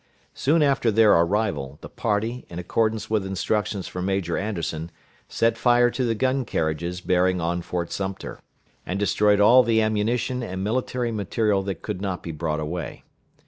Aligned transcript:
Soon 0.33 0.63
after 0.63 0.89
their 0.89 1.11
arrival, 1.13 1.77
the 1.81 1.87
party, 1.87 2.47
in 2.49 2.57
accordance 2.57 3.07
with 3.07 3.23
instructions 3.23 3.87
from 3.87 4.07
Major 4.07 4.35
Anderson, 4.35 4.89
set 5.29 5.59
fire 5.59 5.91
to 5.91 6.03
the 6.03 6.15
gun 6.15 6.43
carriages 6.43 7.01
bearing 7.01 7.39
on 7.39 7.61
Fort 7.61 7.91
Sumter, 7.91 8.39
and 8.83 8.97
destroyed 8.99 9.39
all 9.39 9.61
the 9.61 9.79
ammunition 9.79 10.41
and 10.41 10.63
military 10.63 11.11
material 11.11 11.61
that 11.61 11.83
could 11.83 12.01
not 12.01 12.23
be 12.23 12.31
brought 12.31 12.59
away. 12.59 13.03